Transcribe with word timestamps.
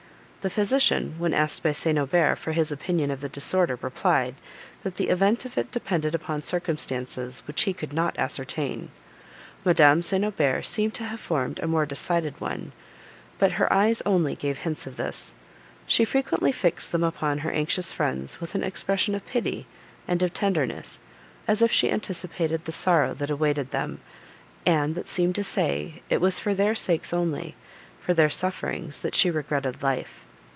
The 0.43 0.49
physician, 0.49 1.13
when 1.19 1.35
asked 1.35 1.61
by 1.61 1.71
St. 1.73 1.99
Aubert 1.99 2.37
for 2.37 2.53
his 2.53 2.71
opinion 2.71 3.11
of 3.11 3.21
the 3.21 3.29
disorder, 3.29 3.77
replied, 3.79 4.33
that 4.81 4.95
the 4.95 5.09
event 5.09 5.45
of 5.45 5.55
it 5.55 5.69
depended 5.71 6.15
upon 6.15 6.41
circumstances 6.41 7.41
which 7.45 7.61
he 7.61 7.73
could 7.73 7.93
not 7.93 8.17
ascertain. 8.17 8.89
Madame 9.63 10.01
St. 10.01 10.25
Aubert 10.25 10.63
seemed 10.65 10.95
to 10.95 11.03
have 11.03 11.19
formed 11.19 11.59
a 11.59 11.67
more 11.67 11.85
decided 11.85 12.41
one; 12.41 12.71
but 13.37 13.51
her 13.51 13.71
eyes 13.71 14.01
only 14.03 14.33
gave 14.33 14.57
hints 14.57 14.87
of 14.87 14.97
this. 14.97 15.35
She 15.85 16.03
frequently 16.03 16.51
fixed 16.51 16.91
them 16.91 17.03
upon 17.03 17.37
her 17.45 17.51
anxious 17.51 17.93
friends 17.93 18.41
with 18.41 18.55
an 18.55 18.63
expression 18.63 19.13
of 19.13 19.23
pity, 19.27 19.67
and 20.07 20.23
of 20.23 20.33
tenderness, 20.33 21.01
as 21.47 21.61
if 21.61 21.71
she 21.71 21.91
anticipated 21.91 22.65
the 22.65 22.71
sorrow 22.71 23.13
that 23.13 23.29
awaited 23.29 23.69
them, 23.69 23.99
and 24.65 24.95
that 24.95 25.07
seemed 25.07 25.35
to 25.35 25.43
say, 25.43 26.01
it 26.09 26.19
was 26.19 26.39
for 26.39 26.55
their 26.55 26.73
sakes 26.73 27.13
only, 27.13 27.55
for 27.99 28.15
their 28.15 28.31
sufferings, 28.31 29.01
that 29.01 29.13
she 29.13 29.29
regretted 29.29 29.83
life. 29.83 30.25